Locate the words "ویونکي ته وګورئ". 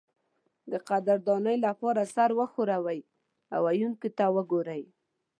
3.67-4.83